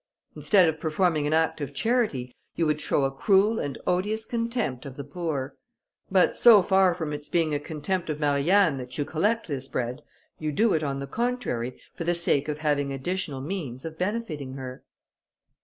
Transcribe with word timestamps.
Instead 0.35 0.67
of 0.67 0.79
performing 0.79 1.27
an 1.27 1.33
act 1.33 1.61
of 1.61 1.75
charity, 1.75 2.33
you 2.55 2.65
would 2.65 2.81
show 2.81 3.03
a 3.03 3.11
cruel 3.11 3.59
and 3.59 3.77
odious 3.85 4.25
contempt 4.25 4.83
of 4.83 4.95
the 4.95 5.03
poor; 5.03 5.55
but 6.09 6.35
so 6.35 6.63
far 6.63 6.95
from 6.95 7.13
its 7.13 7.29
being 7.29 7.53
a 7.53 7.59
contempt 7.59 8.09
of 8.09 8.19
Marianne, 8.19 8.77
that 8.77 8.97
you 8.97 9.05
collect 9.05 9.45
this 9.47 9.67
bread, 9.67 10.01
you 10.39 10.51
do 10.51 10.73
it, 10.73 10.81
on 10.81 10.97
the 10.99 11.05
contrary, 11.05 11.79
for 11.93 12.03
the 12.03 12.15
sake 12.15 12.47
of 12.47 12.57
having 12.57 12.91
additional 12.91 13.41
means 13.41 13.85
of 13.85 13.99
benefiting 13.99 14.53
her." 14.53 14.83